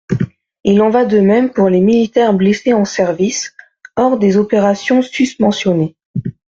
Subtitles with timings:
[0.63, 3.53] Il en va de même pour les militaires blessés en service
[3.95, 5.95] hors des opérations susmentionnées.